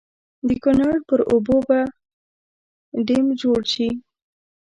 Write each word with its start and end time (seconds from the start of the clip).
د 0.47 0.49
کنړ 0.63 0.93
پر 1.07 1.19
اوبو 1.31 1.57
به 1.67 1.79
ډېم 3.07 3.25
جوړ 3.41 3.59
شي. 3.73 3.89